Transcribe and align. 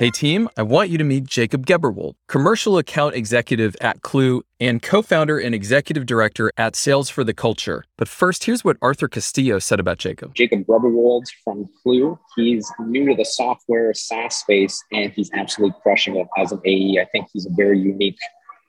Hey 0.00 0.08
team, 0.08 0.48
I 0.56 0.62
want 0.62 0.88
you 0.88 0.96
to 0.96 1.04
meet 1.04 1.24
Jacob 1.24 1.66
Gebrewold, 1.66 2.14
commercial 2.26 2.78
account 2.78 3.14
executive 3.14 3.76
at 3.82 4.00
Klue 4.00 4.40
and 4.58 4.80
co-founder 4.80 5.38
and 5.38 5.54
executive 5.54 6.06
director 6.06 6.50
at 6.56 6.74
Sales 6.74 7.10
for 7.10 7.22
the 7.22 7.34
Culture. 7.34 7.84
But 7.98 8.08
first, 8.08 8.44
here's 8.44 8.64
what 8.64 8.78
Arthur 8.80 9.08
Castillo 9.08 9.58
said 9.58 9.78
about 9.78 9.98
Jacob. 9.98 10.34
Jacob 10.34 10.64
Gebrewold 10.64 11.24
from 11.44 11.68
Klue. 11.84 12.18
He's 12.34 12.66
new 12.80 13.10
to 13.10 13.14
the 13.14 13.26
software 13.26 13.92
SaaS 13.92 14.36
space 14.36 14.82
and 14.90 15.12
he's 15.12 15.30
absolutely 15.34 15.76
crushing 15.82 16.16
it 16.16 16.28
as 16.38 16.50
an 16.50 16.62
AE. 16.64 16.98
I 16.98 17.04
think 17.12 17.26
he's 17.30 17.44
a 17.44 17.50
very 17.54 17.78
unique 17.78 18.16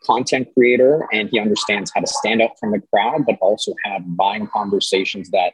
content 0.04 0.50
creator 0.54 1.08
and 1.14 1.30
he 1.30 1.40
understands 1.40 1.94
how 1.96 2.02
to 2.02 2.08
stand 2.08 2.42
out 2.42 2.60
from 2.60 2.72
the 2.72 2.82
crowd, 2.94 3.26
but 3.26 3.38
also 3.40 3.74
have 3.86 4.02
buying 4.18 4.48
conversations 4.48 5.30
that 5.30 5.54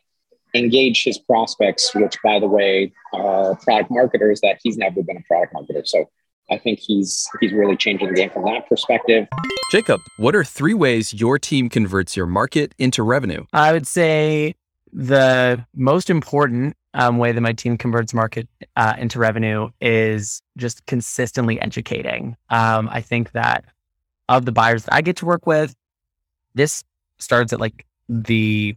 engage 0.57 1.03
his 1.03 1.17
prospects, 1.17 1.93
which, 1.95 2.15
by 2.23 2.39
the 2.39 2.47
way, 2.47 2.91
are 3.13 3.55
product 3.55 3.91
marketers 3.91 4.41
that 4.41 4.59
he's 4.63 4.77
never 4.77 5.01
been 5.03 5.17
a 5.17 5.21
product 5.21 5.53
marketer. 5.53 5.87
So 5.87 6.09
I 6.49 6.57
think 6.57 6.79
he's 6.79 7.29
he's 7.39 7.51
really 7.51 7.75
changing 7.75 8.07
the 8.07 8.13
game 8.13 8.29
from 8.29 8.43
that 8.45 8.68
perspective. 8.69 9.27
Jacob, 9.71 9.99
what 10.18 10.35
are 10.35 10.43
three 10.43 10.73
ways 10.73 11.13
your 11.13 11.37
team 11.37 11.69
converts 11.69 12.15
your 12.15 12.25
market 12.25 12.73
into 12.77 13.04
revenue? 13.04 13.46
I 13.51 13.73
would 13.73 13.85
say 13.85 14.55
the 14.93 15.65
most 15.75 16.09
important 16.09 16.75
um, 16.93 17.18
way 17.18 17.32
that 17.32 17.41
my 17.41 17.54
team 17.54 17.77
converts 17.77 18.13
market 18.13 18.47
uh, 18.75 18.93
into 18.97 19.19
revenue 19.19 19.69
is 19.82 20.41
just 20.57 20.85
consistently 20.85 21.60
educating. 21.60 22.37
Um, 22.49 22.89
I 22.91 23.01
think 23.01 23.33
that 23.33 23.65
of 24.29 24.46
the 24.46 24.51
buyers 24.51 24.85
that 24.85 24.93
I 24.93 25.01
get 25.01 25.18
to 25.18 25.25
work 25.25 25.46
with, 25.46 25.75
this 26.55 26.83
starts 27.19 27.54
at 27.54 27.60
like 27.60 27.85
the 28.10 28.75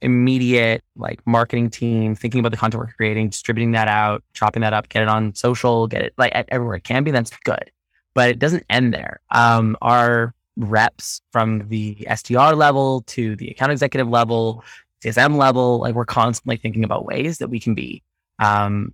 immediate 0.00 0.84
like 0.96 1.24
marketing 1.26 1.70
team, 1.70 2.14
thinking 2.14 2.40
about 2.40 2.50
the 2.50 2.56
content 2.56 2.82
we're 2.82 2.92
creating, 2.92 3.28
distributing 3.30 3.72
that 3.72 3.88
out, 3.88 4.22
chopping 4.32 4.62
that 4.62 4.72
up, 4.72 4.88
get 4.88 5.02
it 5.02 5.08
on 5.08 5.34
social, 5.34 5.86
get 5.86 6.02
it 6.02 6.14
like 6.18 6.32
everywhere 6.48 6.76
it 6.76 6.84
can 6.84 7.04
be. 7.04 7.10
That's 7.10 7.30
good, 7.44 7.70
but 8.14 8.28
it 8.28 8.38
doesn't 8.38 8.64
end 8.70 8.94
there. 8.94 9.20
Um, 9.30 9.76
our 9.82 10.34
reps 10.56 11.20
from 11.32 11.68
the 11.68 11.96
SDR 12.08 12.56
level 12.56 13.02
to 13.02 13.36
the 13.36 13.50
account 13.50 13.72
executive 13.72 14.08
level, 14.08 14.64
CSM 15.04 15.36
level, 15.36 15.78
like 15.78 15.94
we're 15.94 16.04
constantly 16.04 16.56
thinking 16.56 16.84
about 16.84 17.04
ways 17.04 17.38
that 17.38 17.48
we 17.48 17.60
can 17.60 17.74
be 17.74 18.02
um, 18.38 18.92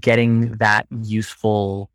getting 0.00 0.52
that 0.56 0.86
useful 1.02 1.90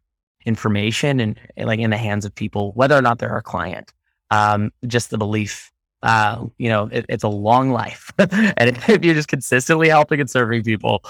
information 0.45 1.19
and 1.19 1.39
like 1.57 1.80
in 1.80 1.89
the 1.89 1.97
hands 1.97 2.25
of 2.25 2.33
people, 2.33 2.71
whether 2.73 2.95
or 2.95 3.02
not 3.02 3.19
they're 3.19 3.31
our 3.31 3.41
client. 3.41 3.93
Um, 4.31 4.71
just 4.87 5.09
the 5.09 5.17
belief 5.17 5.71
uh, 6.03 6.45
you 6.58 6.69
know, 6.69 6.89
it, 6.92 7.05
it's 7.09 7.23
a 7.23 7.30
long 7.30 7.72
life. 7.72 8.11
and 8.19 8.78
if 8.88 9.03
you're 9.03 9.14
just 9.14 9.28
consistently 9.28 9.89
helping 9.89 10.19
and 10.19 10.30
serving 10.30 10.64
people, 10.64 11.03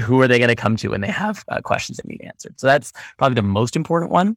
who 0.00 0.20
are 0.20 0.28
they 0.28 0.38
going 0.38 0.48
to 0.48 0.56
come 0.56 0.76
to 0.76 0.88
when 0.88 1.00
they 1.00 1.10
have 1.10 1.44
uh, 1.48 1.60
questions 1.60 1.98
that 1.98 2.06
need 2.06 2.22
answered? 2.22 2.58
So 2.58 2.66
that's 2.66 2.92
probably 3.16 3.36
the 3.36 3.42
most 3.42 3.76
important 3.76 4.10
one. 4.10 4.36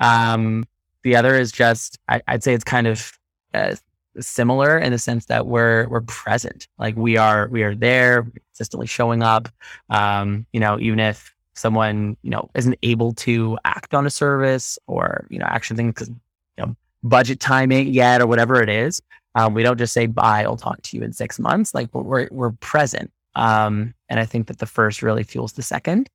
Um, 0.00 0.64
the 1.02 1.16
other 1.16 1.34
is 1.34 1.52
just, 1.52 1.98
I, 2.08 2.22
would 2.30 2.42
say 2.42 2.54
it's 2.54 2.64
kind 2.64 2.86
of 2.86 3.18
uh, 3.54 3.74
similar 4.20 4.78
in 4.78 4.92
the 4.92 4.98
sense 4.98 5.26
that 5.26 5.46
we're 5.46 5.88
we're 5.88 6.02
present. 6.02 6.68
Like 6.78 6.96
we 6.96 7.16
are 7.16 7.48
we 7.48 7.62
are 7.62 7.74
there, 7.74 8.22
consistently 8.22 8.86
showing 8.86 9.22
up. 9.22 9.48
Um, 9.90 10.46
you 10.52 10.60
know, 10.60 10.78
even 10.80 11.00
if 11.00 11.34
someone 11.54 12.16
you 12.22 12.30
know 12.30 12.50
isn't 12.54 12.78
able 12.82 13.12
to 13.14 13.58
act 13.64 13.94
on 13.94 14.06
a 14.06 14.10
service 14.10 14.78
or 14.86 15.26
you 15.30 15.38
know 15.38 15.46
action 15.46 15.76
things 15.76 15.92
because 15.92 16.08
you 16.08 16.16
know 16.58 16.76
budget 17.02 17.40
timing 17.40 17.88
yet 17.88 18.20
or 18.20 18.26
whatever 18.26 18.62
it 18.62 18.68
is. 18.68 19.00
Um, 19.34 19.54
we 19.54 19.62
don't 19.62 19.78
just 19.78 19.92
say 19.92 20.06
bye. 20.06 20.42
I'll 20.42 20.56
talk 20.56 20.82
to 20.82 20.96
you 20.96 21.02
in 21.02 21.12
six 21.12 21.38
months. 21.38 21.74
Like 21.74 21.92
we're 21.94 22.28
we're 22.30 22.52
present, 22.52 23.10
um, 23.34 23.94
and 24.08 24.20
I 24.20 24.26
think 24.26 24.46
that 24.48 24.58
the 24.58 24.66
first 24.66 25.02
really 25.02 25.22
fuels 25.22 25.52
the 25.52 25.62
second. 25.62 26.08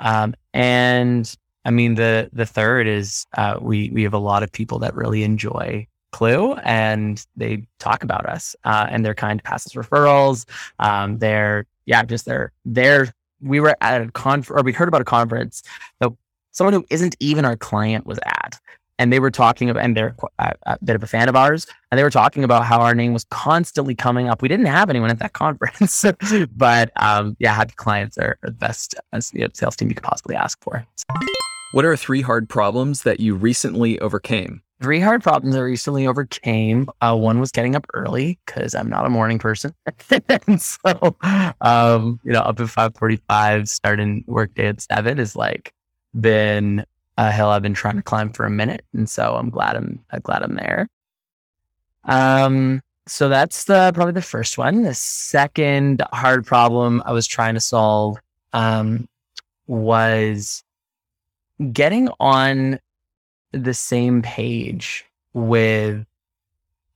Um, 0.00 0.34
and 0.54 1.32
I 1.64 1.70
mean 1.70 1.94
the 1.94 2.30
the 2.32 2.46
third 2.46 2.86
is 2.86 3.26
uh, 3.36 3.58
we 3.60 3.90
we 3.90 4.02
have 4.02 4.14
a 4.14 4.18
lot 4.18 4.42
of 4.42 4.50
people 4.50 4.78
that 4.80 4.94
really 4.94 5.22
enjoy 5.22 5.86
Klue 6.12 6.60
and 6.64 7.24
they 7.36 7.66
talk 7.78 8.02
about 8.02 8.26
us 8.26 8.56
uh, 8.64 8.86
and 8.90 9.04
they're 9.04 9.14
kind 9.14 9.42
passes 9.42 9.74
referrals. 9.74 10.46
Um, 10.78 11.18
they're 11.18 11.66
yeah, 11.86 12.02
just 12.02 12.24
they're 12.24 12.52
they're 12.64 13.12
we 13.40 13.60
were 13.60 13.76
at 13.80 14.02
a 14.02 14.10
conference 14.12 14.60
or 14.60 14.64
we 14.64 14.72
heard 14.72 14.88
about 14.88 15.00
a 15.00 15.04
conference 15.04 15.62
that 16.00 16.10
someone 16.50 16.74
who 16.74 16.84
isn't 16.90 17.16
even 17.20 17.44
our 17.44 17.56
client 17.56 18.04
was 18.04 18.18
at 18.24 18.58
and 18.98 19.12
they 19.12 19.20
were 19.20 19.30
talking 19.30 19.70
about, 19.70 19.82
and 19.82 19.96
they're 19.96 20.14
a, 20.38 20.54
a, 20.64 20.78
bit 20.84 20.96
of 20.96 21.02
a 21.02 21.06
fan 21.06 21.28
of 21.28 21.36
ours, 21.36 21.66
and 21.90 21.98
they 21.98 22.02
were 22.02 22.10
talking 22.10 22.44
about 22.44 22.64
how 22.64 22.80
our 22.80 22.94
name 22.94 23.12
was 23.12 23.24
constantly 23.30 23.94
coming 23.94 24.28
up. 24.28 24.42
We 24.42 24.48
didn't 24.48 24.66
have 24.66 24.90
anyone 24.90 25.10
at 25.10 25.18
that 25.20 25.32
conference, 25.34 26.04
but 26.56 26.90
um, 26.96 27.36
yeah, 27.38 27.54
happy 27.54 27.74
clients 27.76 28.18
are 28.18 28.38
the 28.42 28.50
best 28.50 28.94
you 29.32 29.40
know, 29.40 29.48
sales 29.54 29.76
team 29.76 29.88
you 29.88 29.94
could 29.94 30.04
possibly 30.04 30.34
ask 30.34 30.62
for. 30.62 30.86
What 31.72 31.84
are 31.84 31.96
three 31.96 32.22
hard 32.22 32.48
problems 32.48 33.02
that 33.02 33.20
you 33.20 33.34
recently 33.34 33.98
overcame? 34.00 34.62
Three 34.80 35.00
hard 35.00 35.22
problems 35.22 35.56
I 35.56 35.60
recently 35.60 36.06
overcame. 36.06 36.88
Uh, 37.00 37.16
one 37.16 37.40
was 37.40 37.50
getting 37.50 37.74
up 37.74 37.84
early 37.94 38.38
because 38.46 38.74
I'm 38.74 38.88
not 38.88 39.04
a 39.04 39.10
morning 39.10 39.38
person, 39.38 39.74
and 40.28 40.62
so 40.62 41.16
um, 41.60 42.20
you 42.24 42.32
know, 42.32 42.40
up 42.40 42.60
at 42.60 42.70
five 42.70 42.96
forty-five, 42.96 43.68
starting 43.68 44.24
work 44.28 44.54
day 44.54 44.68
at 44.68 44.80
seven 44.80 45.18
is 45.18 45.34
like 45.34 45.72
been 46.18 46.84
a 47.18 47.32
hill 47.32 47.48
I've 47.48 47.62
been 47.62 47.74
trying 47.74 47.96
to 47.96 48.02
climb 48.02 48.32
for 48.32 48.46
a 48.46 48.50
minute, 48.50 48.84
and 48.94 49.10
so 49.10 49.34
I'm 49.34 49.50
glad 49.50 49.76
I'm, 49.76 49.98
I'm 50.12 50.20
glad 50.20 50.42
I'm 50.42 50.54
there. 50.54 50.88
Um, 52.04 52.80
so 53.08 53.28
that's 53.28 53.64
the 53.64 53.90
probably 53.92 54.12
the 54.12 54.22
first 54.22 54.56
one. 54.56 54.82
The 54.82 54.94
second 54.94 56.02
hard 56.12 56.46
problem 56.46 57.02
I 57.04 57.12
was 57.12 57.26
trying 57.26 57.54
to 57.54 57.60
solve 57.60 58.18
um, 58.52 59.08
was 59.66 60.62
getting 61.72 62.08
on 62.20 62.78
the 63.50 63.74
same 63.74 64.22
page 64.22 65.04
with 65.32 66.06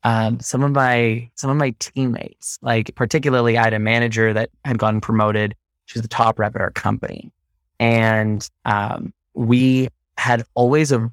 um, 0.05 0.39
some 0.39 0.63
of 0.63 0.71
my 0.71 1.29
some 1.35 1.51
of 1.51 1.57
my 1.57 1.75
teammates. 1.81 2.61
Like 2.63 2.95
particularly, 2.95 3.59
I 3.59 3.65
had 3.65 3.75
a 3.75 3.81
manager 3.81 4.33
that 4.33 4.51
had 4.65 4.79
gotten 4.79 5.01
promoted. 5.01 5.57
She's 5.87 6.03
the 6.03 6.09
top 6.09 6.39
rep 6.39 6.55
at 6.55 6.61
our 6.61 6.71
company, 6.71 7.33
and 7.81 8.49
um, 8.65 9.13
we 9.35 9.89
had 10.23 10.45
always 10.55 10.93
a, 10.93 11.11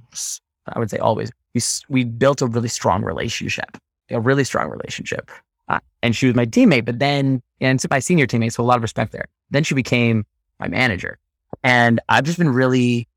I 0.68 0.78
would 0.78 0.92
say 0.92 1.00
always, 1.00 1.32
we, 1.56 1.62
we 1.90 2.04
built 2.04 2.42
a 2.42 2.48
really 2.48 2.70
strong 2.70 3.04
relationship, 3.04 3.78
a 4.12 4.20
really 4.20 4.44
strong 4.44 4.70
relationship. 4.70 5.32
Uh, 5.68 5.80
and 6.04 6.16
she 6.16 6.28
was 6.28 6.36
my 6.36 6.46
teammate, 6.46 6.86
but 6.86 7.00
then, 7.00 7.42
and 7.60 7.84
my 7.90 8.00
senior 8.00 8.28
teammate, 8.28 8.54
so 8.54 8.64
a 8.64 8.66
lot 8.66 8.78
of 8.78 8.84
respect 8.84 9.12
there. 9.12 9.26
Then 9.50 9.64
she 9.64 9.74
became 9.74 10.26
my 10.60 10.68
manager. 10.68 11.18
And 11.64 12.00
I've 12.08 12.24
just 12.24 12.38
been 12.38 12.54
really 12.54 13.08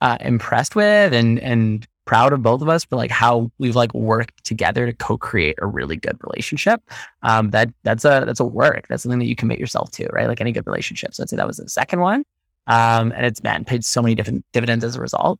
uh, 0.00 0.18
impressed 0.20 0.74
with 0.74 1.12
and, 1.14 1.38
and 1.38 1.86
proud 2.06 2.32
of 2.32 2.42
both 2.42 2.62
of 2.62 2.68
us 2.68 2.84
for 2.84 2.96
like 2.96 3.10
how 3.10 3.50
we've 3.58 3.76
like 3.76 3.92
worked 3.94 4.44
together 4.44 4.86
to 4.86 4.92
co-create 4.92 5.56
a 5.62 5.66
really 5.66 5.96
good 5.96 6.16
relationship. 6.22 6.82
Um, 7.22 7.50
that 7.50 7.68
that's 7.82 8.04
a 8.04 8.24
that's 8.26 8.40
a 8.40 8.44
work. 8.44 8.86
That's 8.88 9.02
something 9.02 9.18
that 9.18 9.26
you 9.26 9.36
commit 9.36 9.58
yourself 9.58 9.90
to, 9.92 10.08
right? 10.12 10.28
Like 10.28 10.40
any 10.40 10.52
good 10.52 10.66
relationship. 10.66 11.14
So 11.14 11.22
I'd 11.22 11.28
say 11.28 11.36
that 11.36 11.46
was 11.46 11.58
the 11.58 11.68
second 11.68 12.00
one. 12.00 12.24
Um, 12.66 13.12
and 13.12 13.24
it's 13.24 13.42
man 13.42 13.64
paid 13.64 13.84
so 13.84 14.02
many 14.02 14.14
different 14.14 14.44
dividends 14.52 14.84
as 14.84 14.96
a 14.96 15.00
result. 15.00 15.38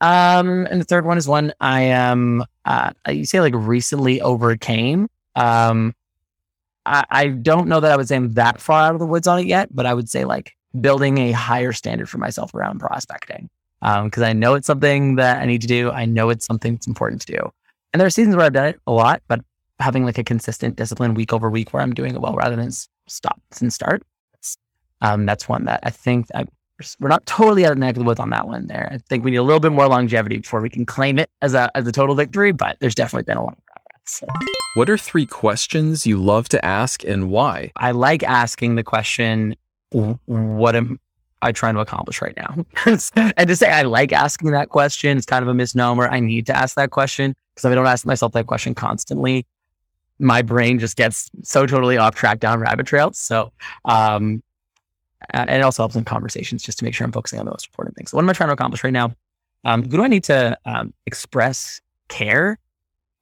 Um, 0.00 0.66
and 0.70 0.80
the 0.80 0.84
third 0.84 1.04
one 1.04 1.18
is 1.18 1.26
one 1.26 1.52
I 1.60 1.82
am, 1.82 2.44
uh, 2.64 2.92
you 3.08 3.24
say 3.24 3.40
like 3.40 3.54
recently 3.56 4.20
overcame. 4.20 5.08
Um, 5.34 5.94
I, 6.86 7.04
I 7.10 7.28
don't 7.28 7.68
know 7.68 7.80
that 7.80 7.90
I 7.90 7.96
would 7.96 8.08
say 8.08 8.16
I'm 8.16 8.34
that 8.34 8.60
far 8.60 8.82
out 8.82 8.94
of 8.94 9.00
the 9.00 9.06
woods 9.06 9.26
on 9.26 9.40
it 9.40 9.46
yet, 9.46 9.74
but 9.74 9.86
I 9.86 9.94
would 9.94 10.08
say 10.08 10.24
like 10.24 10.54
building 10.80 11.18
a 11.18 11.32
higher 11.32 11.72
standard 11.72 12.08
for 12.08 12.18
myself 12.18 12.54
around 12.54 12.78
prospecting. 12.78 13.50
Um, 13.82 14.10
cause 14.10 14.22
I 14.22 14.32
know 14.32 14.54
it's 14.54 14.66
something 14.66 15.16
that 15.16 15.40
I 15.40 15.46
need 15.46 15.62
to 15.62 15.66
do. 15.66 15.90
I 15.90 16.04
know 16.04 16.30
it's 16.30 16.46
something 16.46 16.74
that's 16.74 16.86
important 16.86 17.22
to 17.22 17.32
do. 17.32 17.50
And 17.92 18.00
there 18.00 18.06
are 18.06 18.10
seasons 18.10 18.36
where 18.36 18.44
I've 18.44 18.52
done 18.52 18.66
it 18.66 18.80
a 18.86 18.92
lot, 18.92 19.22
but 19.28 19.40
having 19.80 20.04
like 20.04 20.18
a 20.18 20.24
consistent 20.24 20.76
discipline 20.76 21.14
week 21.14 21.32
over 21.32 21.50
week 21.50 21.72
where 21.72 21.82
I'm 21.82 21.94
doing 21.94 22.14
it 22.14 22.20
well 22.20 22.34
rather 22.34 22.56
than 22.56 22.70
stop 23.06 23.40
and 23.60 23.72
start 23.72 24.02
um, 25.00 25.26
that's 25.26 25.48
one 25.48 25.64
that 25.64 25.80
I 25.82 25.90
think 25.90 26.26
I, 26.34 26.44
we're 27.00 27.08
not 27.08 27.26
totally 27.26 27.64
out 27.64 27.72
of 27.72 27.78
the 27.78 27.84
neck 27.84 27.96
of 27.96 28.00
the 28.00 28.04
woods 28.04 28.20
on 28.20 28.30
that 28.30 28.46
one. 28.46 28.66
There, 28.66 28.88
I 28.92 28.98
think 28.98 29.24
we 29.24 29.30
need 29.30 29.38
a 29.38 29.42
little 29.42 29.60
bit 29.60 29.72
more 29.72 29.88
longevity 29.88 30.38
before 30.38 30.60
we 30.60 30.70
can 30.70 30.86
claim 30.86 31.18
it 31.18 31.28
as 31.42 31.54
a 31.54 31.70
as 31.76 31.86
a 31.86 31.92
total 31.92 32.14
victory. 32.14 32.52
But 32.52 32.76
there's 32.80 32.94
definitely 32.94 33.24
been 33.24 33.36
a 33.36 33.44
lot 33.44 33.58
of 33.58 33.64
progress. 33.66 34.36
What 34.74 34.88
are 34.88 34.98
three 34.98 35.26
questions 35.26 36.06
you 36.06 36.18
love 36.18 36.48
to 36.50 36.64
ask 36.64 37.04
and 37.04 37.30
why? 37.30 37.72
I 37.76 37.90
like 37.90 38.22
asking 38.22 38.76
the 38.76 38.84
question, 38.84 39.56
"What 39.90 40.76
am 40.76 41.00
I 41.42 41.52
trying 41.52 41.74
to 41.74 41.80
accomplish 41.80 42.22
right 42.22 42.36
now?" 42.36 42.64
and 42.86 43.48
to 43.48 43.56
say 43.56 43.70
I 43.70 43.82
like 43.82 44.12
asking 44.12 44.52
that 44.52 44.68
question 44.68 45.18
is 45.18 45.26
kind 45.26 45.42
of 45.42 45.48
a 45.48 45.54
misnomer. 45.54 46.08
I 46.08 46.20
need 46.20 46.46
to 46.46 46.56
ask 46.56 46.76
that 46.76 46.90
question 46.90 47.34
because 47.54 47.64
if 47.64 47.72
I 47.72 47.74
don't 47.74 47.86
ask 47.86 48.06
myself 48.06 48.32
that 48.32 48.46
question 48.46 48.74
constantly, 48.74 49.46
my 50.20 50.42
brain 50.42 50.78
just 50.78 50.96
gets 50.96 51.30
so 51.42 51.66
totally 51.66 51.96
off 51.96 52.14
track 52.14 52.38
down 52.38 52.60
rabbit 52.60 52.86
trails. 52.86 53.18
So 53.18 53.52
um, 53.84 54.42
and 55.30 55.50
it 55.50 55.62
also 55.62 55.82
helps 55.82 55.96
in 55.96 56.04
conversations 56.04 56.62
just 56.62 56.78
to 56.78 56.84
make 56.84 56.94
sure 56.94 57.04
I'm 57.04 57.12
focusing 57.12 57.38
on 57.38 57.44
the 57.44 57.50
most 57.50 57.66
important 57.66 57.96
things. 57.96 58.10
So 58.10 58.16
what 58.16 58.22
am 58.22 58.30
I 58.30 58.32
trying 58.32 58.48
to 58.48 58.54
accomplish 58.54 58.84
right 58.84 58.92
now? 58.92 59.14
Um, 59.64 59.82
who 59.82 59.96
do 59.96 60.02
I 60.04 60.08
need 60.08 60.24
to 60.24 60.56
um, 60.64 60.94
express 61.06 61.80
care 62.08 62.58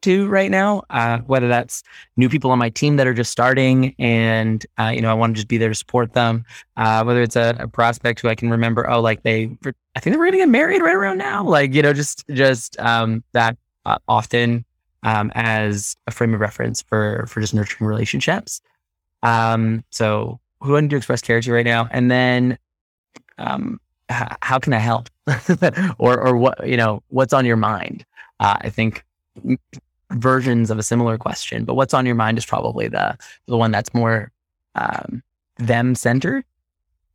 to 0.03 0.29
right 0.29 0.51
now, 0.51 0.83
uh, 0.91 1.19
whether 1.21 1.49
that's 1.49 1.83
new 2.17 2.29
people 2.29 2.51
on 2.51 2.59
my 2.59 2.71
team 2.71 2.97
that 2.97 3.07
are 3.07 3.15
just 3.15 3.33
starting 3.33 3.95
and, 3.99 4.65
uh, 4.79 4.93
you 4.95 5.01
know, 5.01 5.11
I 5.11 5.15
want 5.15 5.35
to 5.35 5.37
just 5.37 5.49
be 5.49 5.59
there 5.59 5.71
to 5.71 5.75
support 5.75 6.13
them, 6.13 6.45
uh, 6.77 7.03
whether 7.03 7.23
it's 7.23 7.35
a, 7.35 7.57
a, 7.59 7.67
prospect 7.67 8.21
who 8.21 8.29
I 8.29 8.35
can 8.35 8.51
remember, 8.51 8.89
oh, 8.89 9.01
like 9.01 9.23
they, 9.23 9.51
I 9.97 10.01
think 10.01 10.15
they 10.15 10.17
were 10.17 10.27
going 10.27 10.33
to 10.33 10.39
get 10.39 10.49
married 10.49 10.83
right 10.83 10.95
around 10.95 11.19
now. 11.19 11.43
Like, 11.43 11.75
you 11.75 11.83
know, 11.83 11.93
just, 11.93 12.25
just 12.29 12.79
um, 12.79 13.25
that 13.33 13.57
uh, 13.85 13.99
often 14.07 14.65
um, 15.03 15.33
as 15.35 15.97
a 16.07 16.11
frame 16.11 16.35
of 16.35 16.41
reference 16.41 16.83
for, 16.83 17.27
for 17.27 17.41
just 17.41 17.55
nurturing 17.55 17.89
relationships. 17.89 18.61
Um, 19.23 19.83
so 19.91 20.39
who 20.61 20.71
do 20.71 20.77
I 20.77 20.81
need 20.81 20.91
to 20.91 20.97
express 20.97 21.21
care 21.21 21.41
to 21.41 21.53
right 21.53 21.65
now? 21.65 21.89
And 21.91 22.11
then, 22.11 22.59
um, 23.39 23.81
h- 24.11 24.37
how 24.43 24.59
can 24.59 24.73
I 24.73 24.79
help? 24.79 25.11
or, 25.99 26.21
or 26.21 26.37
what, 26.37 26.67
you 26.67 26.77
know, 26.77 27.03
what's 27.09 27.33
on 27.33 27.45
your 27.45 27.57
mind? 27.57 28.05
Uh, 28.41 28.57
I 28.61 28.71
think 28.71 29.05
versions 30.11 30.71
of 30.71 30.79
a 30.79 30.83
similar 30.83 31.19
question, 31.19 31.65
but 31.65 31.75
what's 31.75 31.95
on 31.95 32.07
your 32.07 32.15
mind 32.15 32.39
is 32.39 32.47
probably 32.47 32.89
the, 32.89 33.17
the 33.47 33.57
one 33.57 33.71
that's 33.71 33.93
more, 33.93 34.33
um, 34.75 35.23
them 35.59 35.95
centered. 35.95 36.45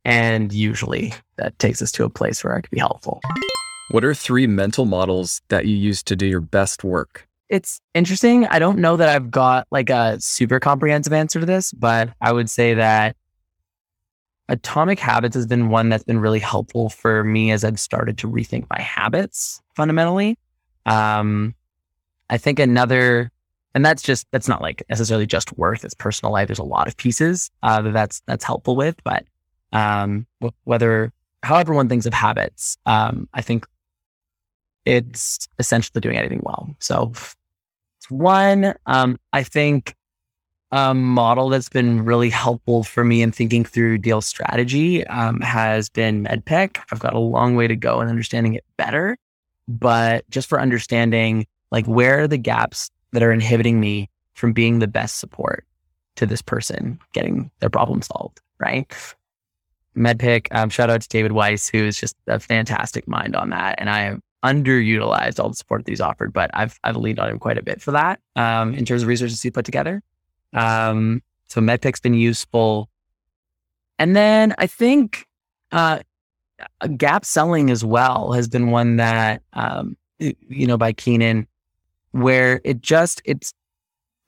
And 0.04 0.52
usually 0.52 1.14
that 1.36 1.58
takes 1.58 1.80
us 1.80 1.92
to 1.92 2.04
a 2.04 2.10
place 2.10 2.42
where 2.42 2.56
I 2.56 2.60
could 2.60 2.70
be 2.70 2.80
helpful. 2.80 3.20
What 3.90 4.04
are 4.04 4.14
three 4.14 4.46
mental 4.46 4.84
models 4.84 5.42
that 5.48 5.66
you 5.66 5.76
use 5.76 6.02
to 6.04 6.16
do 6.16 6.26
your 6.26 6.40
best 6.40 6.82
work? 6.82 7.28
It's 7.48 7.80
interesting. 7.94 8.46
I 8.46 8.58
don't 8.58 8.78
know 8.78 8.96
that 8.96 9.10
I've 9.10 9.30
got 9.30 9.66
like 9.70 9.90
a 9.90 10.18
super 10.18 10.58
comprehensive 10.58 11.12
answer 11.12 11.40
to 11.40 11.46
this, 11.46 11.72
but 11.72 12.08
I 12.20 12.32
would 12.32 12.48
say 12.48 12.74
that 12.74 13.16
Atomic 14.52 15.00
Habits 15.00 15.34
has 15.34 15.46
been 15.46 15.70
one 15.70 15.88
that's 15.88 16.04
been 16.04 16.20
really 16.20 16.38
helpful 16.38 16.90
for 16.90 17.24
me 17.24 17.50
as 17.50 17.64
I've 17.64 17.80
started 17.80 18.18
to 18.18 18.28
rethink 18.28 18.66
my 18.68 18.80
habits 18.80 19.62
fundamentally. 19.74 20.38
Um, 20.84 21.54
I 22.28 22.36
think 22.36 22.58
another, 22.58 23.32
and 23.74 23.84
that's 23.84 24.02
just 24.02 24.26
that's 24.30 24.48
not 24.48 24.60
like 24.60 24.82
necessarily 24.90 25.26
just 25.26 25.56
worth 25.56 25.86
it's 25.86 25.94
personal 25.94 26.32
life. 26.32 26.48
There's 26.48 26.58
a 26.58 26.64
lot 26.64 26.86
of 26.86 26.98
pieces 26.98 27.50
uh, 27.62 27.80
that 27.80 27.94
that's 27.94 28.20
that's 28.26 28.44
helpful 28.44 28.76
with, 28.76 29.02
but 29.04 29.24
um, 29.72 30.26
whether 30.64 31.12
however 31.42 31.72
one 31.72 31.88
thinks 31.88 32.04
of 32.04 32.12
habits, 32.12 32.76
um, 32.84 33.30
I 33.32 33.40
think 33.40 33.66
it's 34.84 35.48
essentially 35.58 36.02
doing 36.02 36.18
anything 36.18 36.42
well. 36.42 36.68
So 36.78 37.12
it's 37.14 38.10
one. 38.10 38.74
Um, 38.84 39.18
I 39.32 39.44
think 39.44 39.94
a 40.72 40.94
model 40.94 41.50
that's 41.50 41.68
been 41.68 42.04
really 42.04 42.30
helpful 42.30 42.82
for 42.82 43.04
me 43.04 43.20
in 43.20 43.30
thinking 43.30 43.62
through 43.62 43.98
deal 43.98 44.22
strategy 44.22 45.06
um, 45.06 45.40
has 45.40 45.90
been 45.90 46.24
MEDDPICC. 46.24 46.78
I've 46.90 46.98
got 46.98 47.12
a 47.12 47.18
long 47.18 47.54
way 47.54 47.68
to 47.68 47.76
go 47.76 48.00
in 48.00 48.08
understanding 48.08 48.54
it 48.54 48.64
better, 48.78 49.18
but 49.68 50.28
just 50.30 50.48
for 50.48 50.58
understanding 50.58 51.46
like 51.70 51.84
where 51.86 52.22
are 52.22 52.28
the 52.28 52.38
gaps 52.38 52.90
that 53.12 53.22
are 53.22 53.32
inhibiting 53.32 53.80
me 53.80 54.08
from 54.32 54.54
being 54.54 54.78
the 54.78 54.88
best 54.88 55.18
support 55.18 55.66
to 56.16 56.24
this 56.24 56.40
person 56.40 56.98
getting 57.12 57.50
their 57.60 57.70
problem 57.70 58.00
solved, 58.00 58.40
right? 58.58 58.90
MEDDPICC, 59.94 60.48
um, 60.52 60.70
shout 60.70 60.88
out 60.88 61.02
to 61.02 61.08
David 61.08 61.32
Weiss, 61.32 61.68
who 61.68 61.84
is 61.84 62.00
just 62.00 62.16
a 62.26 62.40
fantastic 62.40 63.06
mind 63.06 63.36
on 63.36 63.50
that. 63.50 63.74
And 63.76 63.90
I 63.90 64.00
have 64.00 64.20
underutilized 64.42 65.38
all 65.38 65.50
the 65.50 65.54
support 65.54 65.84
that 65.84 65.90
he's 65.90 66.00
offered, 66.00 66.32
but 66.32 66.50
I've, 66.54 66.78
I've 66.82 66.96
leaned 66.96 67.20
on 67.20 67.28
him 67.28 67.38
quite 67.38 67.58
a 67.58 67.62
bit 67.62 67.82
for 67.82 67.90
that 67.92 68.20
um, 68.36 68.72
in 68.72 68.86
terms 68.86 69.02
of 69.02 69.08
resources 69.08 69.42
he 69.42 69.50
put 69.50 69.66
together. 69.66 70.02
Um, 70.52 71.22
so 71.48 71.60
MEDDPICC's 71.60 72.00
been 72.00 72.14
useful. 72.14 72.88
And 73.98 74.16
then 74.16 74.54
I 74.58 74.66
think 74.66 75.26
uh, 75.70 76.00
gap 76.96 77.24
selling 77.24 77.70
as 77.70 77.84
well 77.84 78.32
has 78.32 78.48
been 78.48 78.70
one 78.70 78.96
that, 78.96 79.42
um, 79.52 79.96
you 80.18 80.66
know, 80.66 80.76
by 80.76 80.92
Keenan, 80.92 81.46
where 82.12 82.60
it 82.64 82.80
just, 82.80 83.22
it's 83.24 83.52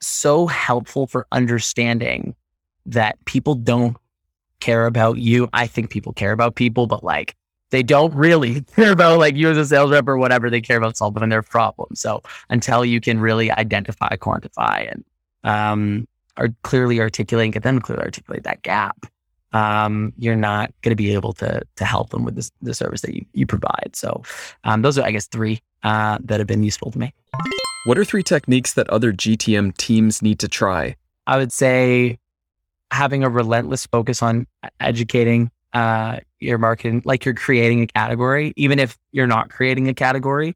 so 0.01 0.47
helpful 0.47 1.07
for 1.07 1.27
understanding 1.31 2.35
that 2.85 3.23
people 3.25 3.55
don't 3.55 3.97
care 4.59 4.85
about 4.85 5.17
you. 5.17 5.49
I 5.53 5.67
think 5.67 5.89
people 5.89 6.13
care 6.13 6.31
about 6.31 6.55
people, 6.55 6.87
but 6.87 7.03
like 7.03 7.35
they 7.71 7.83
don't 7.83 8.13
really 8.13 8.61
care 8.75 8.91
about 8.91 9.19
like 9.19 9.35
you 9.35 9.49
as 9.49 9.57
a 9.57 9.65
sales 9.65 9.91
rep 9.91 10.07
or 10.07 10.17
whatever. 10.17 10.49
They 10.49 10.61
care 10.61 10.77
about 10.77 10.97
solving 10.97 11.27
their 11.29 11.41
problems. 11.41 11.99
So 11.99 12.21
until 12.49 12.85
you 12.85 13.01
can 13.01 13.19
really 13.19 13.51
identify, 13.51 14.15
quantify, 14.15 14.91
and 14.91 15.03
um, 15.43 16.07
are 16.37 16.49
clearly 16.63 16.99
articulating, 16.99 17.51
get 17.51 17.63
them 17.63 17.79
clearly 17.79 18.03
articulate 18.03 18.43
that 18.43 18.61
gap, 18.61 19.05
um, 19.53 20.11
you're 20.17 20.35
not 20.35 20.73
going 20.81 20.91
to 20.91 20.95
be 20.95 21.13
able 21.13 21.33
to 21.33 21.61
to 21.77 21.85
help 21.85 22.09
them 22.09 22.25
with 22.25 22.35
this, 22.35 22.51
the 22.61 22.73
service 22.73 23.01
that 23.01 23.15
you, 23.15 23.25
you 23.33 23.47
provide. 23.47 23.91
So 23.93 24.21
um, 24.65 24.81
those 24.81 24.97
are, 24.97 25.05
I 25.05 25.11
guess, 25.11 25.27
three 25.27 25.61
uh, 25.83 26.17
that 26.23 26.39
have 26.39 26.47
been 26.47 26.63
useful 26.63 26.91
to 26.91 26.99
me. 26.99 27.13
What 27.85 27.97
are 27.97 28.03
three 28.03 28.23
techniques 28.23 28.73
that 28.73 28.89
other 28.89 29.13
GTM 29.13 29.77
teams 29.77 30.21
need 30.21 30.39
to 30.39 30.47
try? 30.47 30.95
I 31.27 31.37
would 31.37 31.53
say 31.53 32.19
having 32.91 33.23
a 33.23 33.29
relentless 33.29 33.85
focus 33.85 34.21
on 34.21 34.47
educating 34.79 35.51
uh, 35.73 36.19
your 36.39 36.57
marketing, 36.57 37.01
like 37.05 37.25
you're 37.25 37.33
creating 37.33 37.81
a 37.81 37.87
category, 37.87 38.53
even 38.55 38.79
if 38.79 38.97
you're 39.11 39.27
not 39.27 39.49
creating 39.49 39.87
a 39.87 39.93
category, 39.93 40.55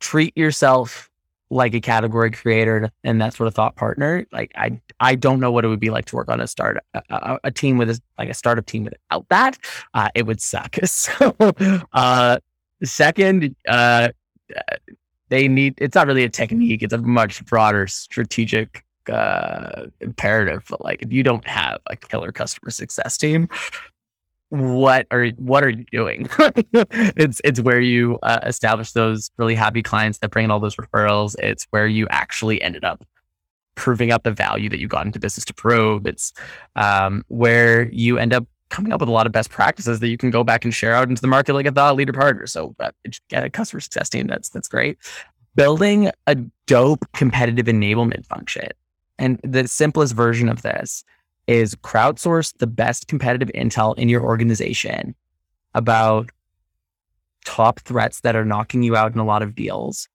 treat 0.00 0.36
yourself 0.36 1.09
like 1.50 1.74
a 1.74 1.80
category 1.80 2.30
creator 2.30 2.90
and 3.02 3.20
that 3.20 3.34
sort 3.34 3.48
of 3.48 3.54
thought 3.54 3.74
partner. 3.76 4.24
Like 4.32 4.52
I, 4.54 4.80
I 5.00 5.16
don't 5.16 5.40
know 5.40 5.50
what 5.50 5.64
it 5.64 5.68
would 5.68 5.80
be 5.80 5.90
like 5.90 6.04
to 6.06 6.16
work 6.16 6.28
on 6.28 6.40
a 6.40 6.46
start 6.46 6.78
a, 6.94 7.38
a 7.44 7.50
team 7.50 7.76
with 7.76 7.90
a, 7.90 8.00
like 8.18 8.28
a 8.28 8.34
startup 8.34 8.66
team 8.66 8.84
without 8.84 9.28
that. 9.28 9.58
Uh, 9.92 10.08
it 10.14 10.26
would 10.26 10.40
suck. 10.40 10.76
So, 10.86 11.34
uh, 11.92 12.38
second, 12.84 13.54
uh, 13.66 14.08
they 15.28 15.48
need. 15.48 15.74
It's 15.78 15.94
not 15.94 16.06
really 16.06 16.24
a 16.24 16.28
technique. 16.28 16.82
It's 16.82 16.92
a 16.92 16.98
much 16.98 17.44
broader 17.46 17.86
strategic 17.86 18.84
uh, 19.10 19.86
imperative. 20.00 20.64
But 20.68 20.82
like, 20.82 21.02
if 21.02 21.12
you 21.12 21.22
don't 21.22 21.46
have 21.46 21.80
a 21.86 21.96
killer 21.96 22.32
customer 22.32 22.70
success 22.70 23.16
team, 23.16 23.48
what 24.50 25.06
are 25.10 25.28
what 25.38 25.64
are 25.64 25.70
you 25.70 25.84
doing? 25.92 26.28
it's 26.38 27.40
it's 27.44 27.60
where 27.60 27.80
you 27.80 28.18
uh, 28.22 28.40
establish 28.42 28.92
those 28.92 29.30
really 29.38 29.54
happy 29.54 29.82
clients 29.82 30.18
that 30.18 30.30
bring 30.30 30.44
in 30.44 30.50
all 30.50 30.60
those 30.60 30.76
referrals. 30.76 31.36
It's 31.38 31.66
where 31.70 31.86
you 31.86 32.06
actually 32.10 32.60
ended 32.60 32.84
up 32.84 33.04
proving 33.76 34.10
up 34.10 34.24
the 34.24 34.32
value 34.32 34.68
that 34.68 34.80
you 34.80 34.88
got 34.88 35.06
into 35.06 35.20
business 35.20 35.44
to 35.46 35.54
prove. 35.54 36.06
It's 36.06 36.32
um, 36.76 37.24
where 37.28 37.90
you 37.92 38.18
end 38.18 38.34
up 38.34 38.46
coming 38.70 38.92
up 38.92 39.00
with 39.00 39.08
a 39.08 39.12
lot 39.12 39.26
of 39.26 39.32
best 39.32 39.50
practices 39.50 40.00
that 40.00 40.08
you 40.08 40.16
can 40.16 40.30
go 40.30 40.42
back 40.42 40.64
and 40.64 40.74
share 40.74 40.94
out 40.94 41.08
into 41.08 41.22
the 41.22 41.28
market 41.28 41.54
like 41.54 41.66
a 41.66 41.72
thought 41.72 41.96
leader 41.96 42.12
partner. 42.12 42.46
So 42.46 42.74
uh, 42.80 42.90
get 43.28 43.44
a 43.44 43.50
customer 43.50 43.80
success 43.80 44.08
team. 44.08 44.26
That's 44.26 44.48
that's 44.48 44.68
great. 44.68 44.98
Building 45.54 46.10
a 46.26 46.34
dope 46.66 47.04
competitive 47.12 47.66
enablement 47.66 48.26
function. 48.26 48.68
And 49.18 49.38
the 49.44 49.68
simplest 49.68 50.14
version 50.14 50.48
of 50.48 50.62
this 50.62 51.04
is 51.50 51.74
crowdsource 51.74 52.56
the 52.58 52.66
best 52.66 53.08
competitive 53.08 53.50
intel 53.56 53.98
in 53.98 54.08
your 54.08 54.22
organization 54.22 55.16
about 55.74 56.30
top 57.44 57.80
threats 57.80 58.20
that 58.20 58.36
are 58.36 58.44
knocking 58.44 58.84
you 58.84 58.94
out 58.94 59.12
in 59.12 59.18
a 59.18 59.24
lot 59.24 59.42
of 59.42 59.56
deals 59.56 60.08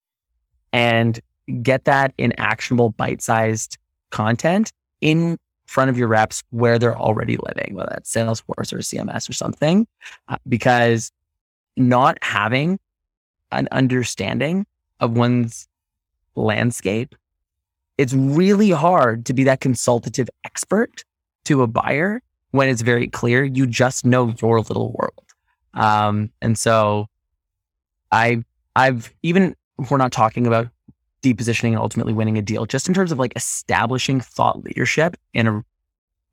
and 0.72 1.20
get 1.62 1.84
that 1.84 2.14
in 2.18 2.32
actionable 2.38 2.90
bite-sized 2.92 3.78
content 4.12 4.72
in 5.02 5.38
front 5.66 5.90
of 5.90 5.98
your 5.98 6.08
reps 6.08 6.42
where 6.52 6.80
they're 6.80 6.98
already 6.98 7.38
living, 7.44 7.76
whether 7.76 7.90
that's 7.92 8.14
Salesforce 8.14 8.72
or 8.72 8.78
CMS 8.78 9.30
or 9.30 9.34
something, 9.34 9.86
uh, 10.30 10.38
because 10.48 11.12
not 11.76 12.18
having 12.22 12.80
an 13.52 13.68
understanding 13.74 14.66
of 15.02 15.18
one's 15.18 15.68
landscape, 16.36 17.14
it's 17.98 18.14
really 18.14 18.70
hard 18.70 19.26
to 19.26 19.34
be 19.34 19.44
that 19.44 19.60
consultative 19.60 20.30
expert 20.46 21.04
to 21.46 21.62
a 21.62 21.68
buyer 21.68 22.22
when 22.52 22.70
it's 22.70 22.82
very 22.82 23.08
clear 23.08 23.44
you 23.44 23.68
just 23.68 24.06
know 24.06 24.34
your 24.42 24.60
little 24.62 24.94
world. 24.94 25.26
Um, 25.74 26.32
and 26.42 26.58
so 26.58 27.08
I 28.12 28.44
I've 28.76 29.14
even 29.24 29.56
we're 29.90 29.98
not 29.98 30.12
talking 30.12 30.48
about 30.48 30.70
depositioning 31.22 31.70
and 31.70 31.78
ultimately 31.78 32.14
winning 32.14 32.38
a 32.38 32.42
deal, 32.42 32.66
just 32.66 32.88
in 32.88 32.94
terms 32.94 33.12
of 33.12 33.20
like 33.20 33.34
establishing 33.36 34.22
thought 34.22 34.64
leadership 34.64 35.18
in 35.34 35.48
a 35.48 35.66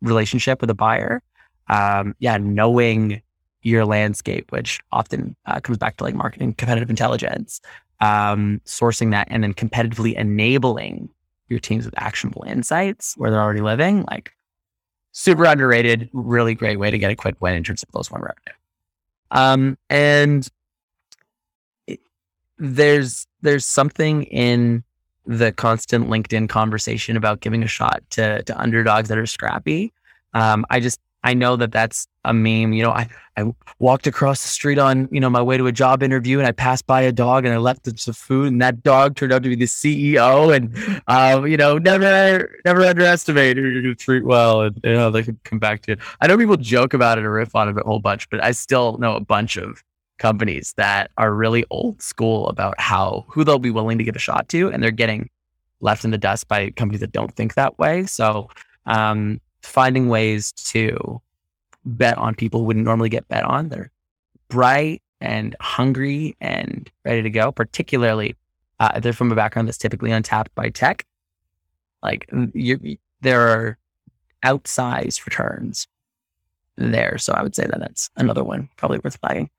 relationship 0.01 0.61
with 0.61 0.71
a 0.71 0.75
buyer. 0.75 1.23
Um, 1.69 2.15
yeah, 2.19 2.37
knowing 2.37 3.23
your 3.63 3.85
landscape, 3.85 4.51
which 4.53 4.81
often 4.91 5.37
uh, 5.47 5.61
comes 5.61 5.79
back 5.79 5.97
to 5.97 6.05
like 6.05 6.15
marketing 6.15 6.55
competitive 6.55 6.91
intelligence, 6.91 7.61
um, 8.01 8.61
sourcing 8.67 9.13
that 9.13 9.29
and 9.31 9.43
then 9.43 9.55
competitively 9.55 10.15
enabling 10.15 11.09
your 11.49 11.61
teams 11.61 11.85
with 11.85 11.95
actionable 11.97 12.45
insights 12.47 13.15
where 13.17 13.31
they're 13.31 13.41
already 13.41 13.61
living, 13.61 14.05
like 14.11 14.33
super 15.13 15.45
underrated, 15.45 16.09
really 16.13 16.55
great 16.55 16.79
way 16.79 16.91
to 16.91 16.99
get 16.99 17.11
a 17.11 17.17
quick 17.17 17.37
win 17.41 17.55
in 17.55 17.63
terms 17.63 17.83
of 17.83 17.91
close 17.93 18.11
one 18.11 18.23
revenue. 18.23 18.59
Um, 19.31 19.79
and 19.89 20.49
it, 21.87 22.01
there's 22.59 23.27
there's 23.43 23.65
something 23.65 24.25
in 24.25 24.83
the 25.27 25.53
constant 25.53 26.09
LinkedIn 26.09 26.49
conversation 26.49 27.17
about 27.17 27.41
giving 27.41 27.63
a 27.63 27.69
shot 27.69 28.03
to 28.11 28.43
to 28.43 28.61
underdogs 28.61 29.09
that 29.09 29.19
are 29.19 29.27
scrappy. 29.27 29.93
Um, 30.35 30.67
I 30.71 30.81
just 30.81 31.01
I 31.25 31.35
know 31.35 31.57
that 31.57 31.73
that's 31.73 32.09
a 32.25 32.33
meme. 32.33 32.73
You 32.73 32.83
know, 32.83 32.91
I, 32.91 33.09
I 33.37 33.53
walked 33.79 34.07
across 34.07 34.43
the 34.43 34.49
street 34.49 34.79
on, 34.79 35.09
you 35.13 35.21
know, 35.21 35.31
my 35.31 35.41
way 35.41 35.57
to 35.57 35.67
a 35.67 35.73
job 35.73 36.03
interview 36.03 36.39
and 36.39 36.47
I 36.47 36.53
passed 36.53 36.87
by 36.87 37.03
a 37.03 37.13
dog 37.13 37.45
and 37.45 37.55
I 37.55 37.59
left 37.59 37.87
it 37.87 38.01
some 38.01 38.15
food 38.15 38.53
and 38.53 38.61
that 38.61 38.83
dog 38.83 39.17
turned 39.17 39.33
out 39.33 39.43
to 39.45 39.49
be 39.49 39.55
the 39.55 39.67
CEO 39.67 40.55
and, 40.55 41.03
um, 41.07 41.47
you 41.47 41.57
know, 41.57 41.79
never, 41.79 42.59
never 42.65 42.83
underestimate 42.83 43.57
who 43.57 43.63
you're 43.63 43.83
going 43.83 43.95
to 43.95 44.05
treat 44.05 44.25
well 44.25 44.63
and, 44.63 44.81
you 44.83 44.93
know, 44.93 45.11
they 45.11 45.23
can 45.23 45.39
come 45.45 45.59
back 45.59 45.83
to 45.83 45.93
it. 45.93 46.01
I 46.21 46.27
know 46.27 46.37
people 46.37 46.57
joke 46.57 46.93
about 46.93 47.19
it 47.19 47.25
or 47.25 47.33
riff 47.33 47.55
on 47.55 47.69
it 47.69 47.77
a 47.77 47.83
whole 47.85 48.01
bunch, 48.01 48.29
but 48.29 48.43
I 48.43 48.51
still 48.51 48.99
know 48.99 49.15
a 49.15 49.21
bunch 49.21 49.57
of 49.57 49.83
companies 50.19 50.75
that 50.77 51.11
are 51.19 51.33
really 51.33 51.65
old 51.71 52.03
school 52.03 52.49
about 52.49 52.79
how, 52.81 53.25
who 53.29 53.45
they'll 53.45 53.59
be 53.59 53.71
willing 53.71 53.99
to 53.99 54.05
give 54.05 54.17
a 54.17 54.21
shot 54.21 54.49
to. 54.51 54.71
And 54.71 54.83
they're 54.83 54.91
getting 54.91 55.31
left 55.81 56.05
in 56.05 56.11
the 56.11 56.19
dust 56.19 56.49
by 56.49 56.71
companies 56.71 57.01
that 57.01 57.13
don't 57.13 57.35
think 57.35 57.55
that 57.55 57.79
way. 57.79 58.07
So, 58.07 58.49
um, 58.87 59.41
finding 59.63 60.09
ways 60.09 60.53
to 60.53 61.21
bet 61.85 62.17
on 62.19 62.35
people 62.35 62.61
who 62.61 62.67
wouldn't 62.67 62.85
normally 62.85 63.09
get 63.09 63.29
bet 63.29 63.45
on. 63.45 63.69
They're 63.69 63.91
bright 64.49 65.03
and 65.21 65.57
hungry 65.61 66.37
and 66.41 66.91
ready 67.05 67.23
to 67.23 67.31
go, 67.31 67.53
particularly 67.53 68.37
uh, 68.81 68.99
they're 69.01 69.13
from 69.13 69.31
a 69.31 69.37
background 69.37 69.69
that's 69.69 69.79
typically 69.79 70.11
untapped 70.11 70.55
by 70.55 70.69
tech. 70.69 71.07
Like 72.03 72.29
you, 72.53 72.99
there 73.21 73.49
are 73.49 73.79
outsized 74.45 75.25
returns 75.25 75.87
there. 76.77 77.17
So 77.19 77.33
I 77.33 77.43
would 77.43 77.55
say 77.55 77.67
that 77.67 77.79
that's 77.79 78.11
another 78.17 78.43
one 78.43 78.69
probably 78.77 78.99
worth 78.99 79.17
flagging. 79.17 79.51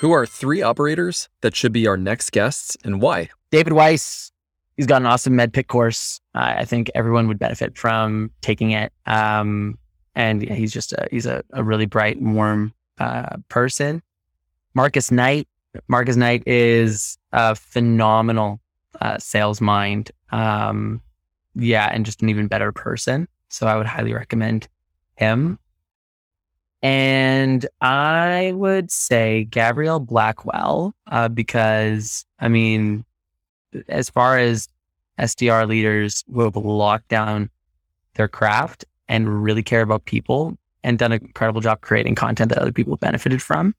Who 0.00 0.12
are 0.12 0.26
three 0.26 0.62
operators 0.62 1.28
that 1.40 1.54
should 1.54 1.72
be 1.72 1.86
our 1.86 1.96
next 1.96 2.30
guests 2.30 2.76
and 2.84 3.00
why? 3.00 3.30
David 3.50 3.72
Weiss, 3.72 4.32
he's 4.76 4.86
got 4.86 5.02
an 5.02 5.06
awesome 5.06 5.34
MEDDPICC 5.34 5.66
course. 5.66 6.20
Uh, 6.34 6.54
I 6.58 6.64
think 6.64 6.90
everyone 6.94 7.28
would 7.28 7.38
benefit 7.38 7.76
from 7.76 8.30
taking 8.40 8.72
it. 8.72 8.92
Um, 9.06 9.78
and 10.14 10.42
he's 10.42 10.72
just 10.72 10.92
a, 10.92 11.08
he's 11.10 11.26
a, 11.26 11.42
a 11.52 11.62
really 11.62 11.86
bright 11.86 12.20
warm 12.20 12.72
uh, 12.98 13.36
person. 13.48 14.02
Marcus 14.74 15.10
Knight, 15.10 15.48
Marcus 15.88 16.16
Knight 16.16 16.42
is 16.46 17.18
a 17.32 17.54
phenomenal 17.54 18.60
uh, 19.00 19.18
sales 19.18 19.60
mind. 19.60 20.10
Um, 20.30 21.00
yeah, 21.54 21.88
and 21.92 22.04
just 22.04 22.22
an 22.22 22.28
even 22.28 22.46
better 22.46 22.72
person. 22.72 23.28
So 23.48 23.66
I 23.66 23.76
would 23.76 23.86
highly 23.86 24.12
recommend 24.12 24.68
him. 25.16 25.58
And 26.82 27.66
I 27.80 28.52
would 28.54 28.90
say 28.90 29.44
Gabrielle 29.44 30.00
Blackwell, 30.00 30.94
uh, 31.06 31.28
because 31.28 32.24
I 32.38 32.48
mean, 32.48 33.04
as 33.88 34.10
far 34.10 34.38
as 34.38 34.68
SDR 35.18 35.66
leaders 35.66 36.24
who 36.32 36.42
have 36.42 36.56
locked 36.56 37.08
down 37.08 37.50
their 38.14 38.28
craft 38.28 38.84
and 39.08 39.42
really 39.42 39.62
care 39.62 39.82
about 39.82 40.04
people 40.04 40.56
and 40.82 40.98
done 40.98 41.12
an 41.12 41.22
incredible 41.22 41.60
job 41.60 41.80
creating 41.80 42.14
content 42.14 42.50
that 42.50 42.58
other 42.58 42.72
people 42.72 42.96
benefited 42.96 43.42
from. 43.42 43.74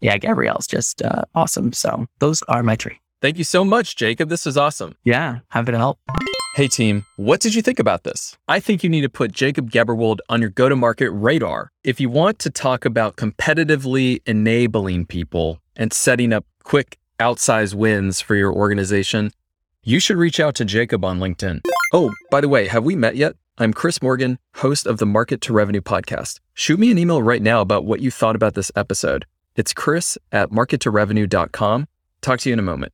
Yeah, 0.00 0.16
Gabrielle's 0.18 0.66
just 0.66 1.02
uh, 1.02 1.24
awesome. 1.34 1.72
So 1.72 2.06
those 2.18 2.42
are 2.48 2.62
my 2.62 2.76
three. 2.76 2.98
Thank 3.20 3.36
you 3.38 3.44
so 3.44 3.64
much, 3.64 3.96
Jacob. 3.96 4.28
This 4.28 4.46
is 4.46 4.56
awesome. 4.56 4.94
Yeah, 5.02 5.40
happy 5.48 5.72
to 5.72 5.78
help. 5.78 5.98
Hey, 6.54 6.68
team, 6.68 7.04
what 7.16 7.40
did 7.40 7.54
you 7.54 7.62
think 7.62 7.78
about 7.78 8.04
this? 8.04 8.36
I 8.48 8.58
think 8.58 8.82
you 8.82 8.90
need 8.90 9.02
to 9.02 9.08
put 9.08 9.32
Jacob 9.32 9.70
Gebrewold 9.70 10.18
on 10.28 10.40
your 10.40 10.50
go 10.50 10.68
to 10.68 10.76
market 10.76 11.10
radar. 11.10 11.70
If 11.84 12.00
you 12.00 12.08
want 12.08 12.38
to 12.40 12.50
talk 12.50 12.84
about 12.84 13.16
competitively 13.16 14.20
enabling 14.26 15.06
people 15.06 15.60
and 15.76 15.92
setting 15.92 16.32
up 16.32 16.44
quick 16.64 16.98
outsized 17.18 17.74
wins 17.74 18.20
for 18.20 18.34
your 18.34 18.52
organization, 18.52 19.32
you 19.82 20.00
should 20.00 20.16
reach 20.16 20.40
out 20.40 20.54
to 20.56 20.64
Jacob 20.64 21.04
on 21.04 21.18
LinkedIn. 21.18 21.60
Oh, 21.92 22.12
by 22.30 22.40
the 22.40 22.48
way, 22.48 22.68
have 22.68 22.84
we 22.84 22.96
met 22.96 23.16
yet? 23.16 23.34
I'm 23.58 23.72
Chris 23.72 24.00
Morgan, 24.00 24.38
host 24.56 24.86
of 24.86 24.98
the 24.98 25.06
Market 25.06 25.40
to 25.42 25.52
Revenue 25.52 25.80
podcast. 25.80 26.38
Shoot 26.54 26.78
me 26.78 26.90
an 26.90 26.98
email 26.98 27.22
right 27.22 27.42
now 27.42 27.60
about 27.60 27.84
what 27.84 28.00
you 28.00 28.10
thought 28.10 28.36
about 28.36 28.54
this 28.54 28.70
episode. 28.76 29.26
It's 29.56 29.72
chris 29.72 30.16
at 30.30 30.50
markettorevenue.com. 30.50 31.88
Talk 32.20 32.40
to 32.40 32.48
you 32.48 32.52
in 32.52 32.58
a 32.58 32.62
moment. 32.62 32.92